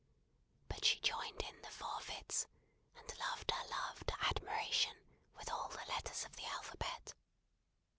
[0.67, 2.47] But she joined in the forfeits,
[2.97, 4.97] and loved her love to admiration
[5.37, 7.13] with all the letters of the alphabet.